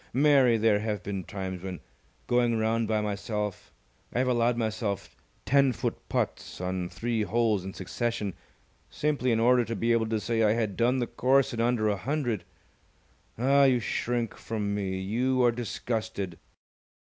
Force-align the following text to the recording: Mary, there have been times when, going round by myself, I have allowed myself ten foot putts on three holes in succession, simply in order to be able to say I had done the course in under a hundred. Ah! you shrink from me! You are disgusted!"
Mary, 0.13 0.57
there 0.57 0.79
have 0.79 1.03
been 1.03 1.23
times 1.23 1.61
when, 1.61 1.79
going 2.25 2.57
round 2.57 2.87
by 2.87 3.01
myself, 3.01 3.71
I 4.11 4.17
have 4.17 4.27
allowed 4.27 4.57
myself 4.57 5.15
ten 5.45 5.73
foot 5.73 5.95
putts 6.09 6.59
on 6.59 6.89
three 6.89 7.21
holes 7.21 7.63
in 7.63 7.75
succession, 7.75 8.33
simply 8.89 9.31
in 9.31 9.39
order 9.39 9.63
to 9.63 9.75
be 9.75 9.91
able 9.91 10.09
to 10.09 10.19
say 10.19 10.41
I 10.41 10.53
had 10.53 10.75
done 10.75 10.97
the 10.97 11.05
course 11.05 11.53
in 11.53 11.61
under 11.61 11.87
a 11.87 11.97
hundred. 11.97 12.45
Ah! 13.37 13.65
you 13.65 13.79
shrink 13.79 14.35
from 14.35 14.73
me! 14.73 14.99
You 14.99 15.43
are 15.43 15.51
disgusted!" 15.51 16.39